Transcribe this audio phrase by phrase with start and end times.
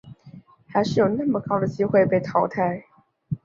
[0.65, 2.85] 还有那么高的机会被淘汰